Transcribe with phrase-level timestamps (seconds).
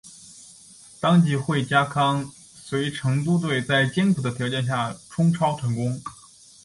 [0.99, 6.01] 当季惠家康随成都队在艰苦的条件下冲超成功。